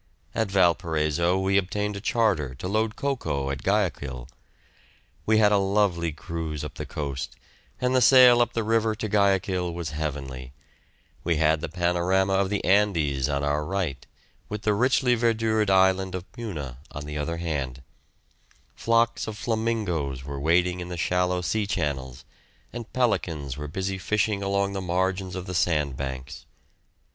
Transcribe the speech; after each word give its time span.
At 0.33 0.49
Valparaiso 0.49 1.37
we 1.37 1.59
obtained 1.59 1.95
a 1.95 2.01
charter 2.01 2.55
to 2.55 2.67
load 2.67 2.95
cocoa 2.95 3.51
at 3.51 3.61
Guayaquil. 3.61 4.27
We 5.27 5.37
had 5.37 5.51
a 5.51 5.59
lovely 5.59 6.11
cruise 6.11 6.63
up 6.63 6.73
the 6.73 6.87
coast, 6.87 7.35
and 7.79 7.95
the 7.95 8.01
sail 8.01 8.41
up 8.41 8.53
the 8.53 8.63
river 8.63 8.95
to 8.95 9.07
Guayaquil 9.07 9.71
was 9.71 9.91
heavenly; 9.91 10.53
we 11.23 11.35
had 11.35 11.61
the 11.61 11.69
panorama 11.69 12.33
of 12.33 12.49
the 12.49 12.65
Andes 12.65 13.29
on 13.29 13.43
our 13.43 13.63
right, 13.63 14.03
with 14.49 14.63
the 14.63 14.73
richly 14.73 15.13
verdured 15.13 15.69
island 15.69 16.15
of 16.15 16.25
Puna 16.31 16.79
on 16.89 17.05
the 17.05 17.19
other 17.19 17.37
hand; 17.37 17.83
flocks 18.73 19.27
of 19.27 19.37
flamingoes 19.37 20.23
were 20.23 20.39
wading 20.39 20.79
in 20.79 20.89
the 20.89 20.97
shallow 20.97 21.41
sea 21.41 21.67
channels, 21.67 22.25
and 22.73 22.91
pelicans 22.91 23.55
were 23.55 23.67
busy 23.67 23.99
fishing 23.99 24.41
along 24.41 24.73
the 24.73 24.81
margins 24.81 25.35
of 25.35 25.45
the 25.45 25.53
sandbanks. 25.53 26.47